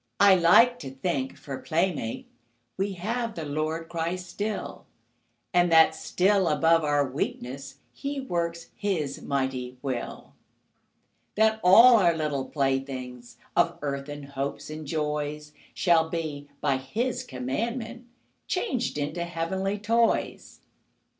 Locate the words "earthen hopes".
13.83-14.71